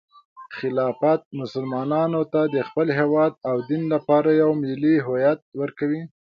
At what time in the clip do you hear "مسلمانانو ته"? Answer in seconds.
1.39-2.41